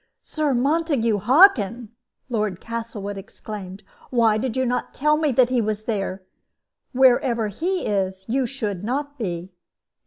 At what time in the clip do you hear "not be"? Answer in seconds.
8.83-9.51